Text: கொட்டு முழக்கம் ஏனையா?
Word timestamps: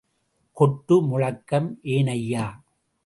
கொட்டு 0.57 1.01
முழக்கம் 1.01 1.69
ஏனையா? 1.83 2.47